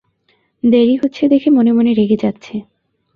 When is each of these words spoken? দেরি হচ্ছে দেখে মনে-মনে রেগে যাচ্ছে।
দেরি 0.63 0.95
হচ্ছে 0.95 1.23
দেখে 1.27 1.49
মনে-মনে 1.49 1.91
রেগে 1.93 2.17
যাচ্ছে। 2.17 2.55